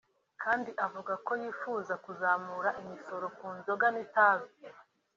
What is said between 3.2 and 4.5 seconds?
ku nzoga n’itabi